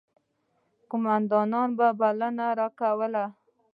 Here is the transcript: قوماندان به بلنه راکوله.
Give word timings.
قوماندان 0.89 1.69
به 1.77 1.87
بلنه 1.99 2.47
راکوله. 2.59 3.25